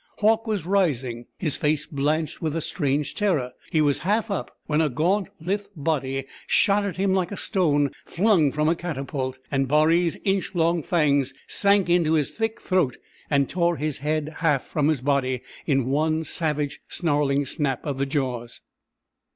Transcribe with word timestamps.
Hauck 0.17 0.47
was 0.47 0.65
rising, 0.65 1.27
his 1.37 1.55
face 1.55 1.85
blanched 1.85 2.41
with 2.41 2.55
a 2.55 2.61
strange 2.61 3.13
terror. 3.13 3.51
He 3.71 3.81
was 3.81 3.99
half 3.99 4.31
up 4.31 4.57
when 4.65 4.81
a 4.81 4.89
gaunt, 4.89 5.29
lithe 5.39 5.65
body 5.75 6.25
shot 6.47 6.83
at 6.83 6.97
him 6.97 7.13
like 7.13 7.31
a 7.31 7.37
stone 7.37 7.91
flung 8.07 8.51
from 8.51 8.67
a 8.67 8.75
catapult 8.75 9.37
and 9.51 9.67
Baree's 9.67 10.17
inch 10.23 10.55
long 10.55 10.81
fangs 10.81 11.35
sank 11.47 11.87
into 11.87 12.13
his 12.13 12.31
thick 12.31 12.59
throat 12.59 12.97
and 13.29 13.47
tore 13.47 13.77
his 13.77 13.99
head 13.99 14.37
half 14.37 14.63
from 14.63 14.87
his 14.87 15.01
body 15.01 15.41
in 15.67 15.85
one 15.85 16.23
savage, 16.23 16.81
snarling 16.89 17.45
snap 17.45 17.85
of 17.85 17.99
the 17.99 18.07
jaws. 18.07 18.59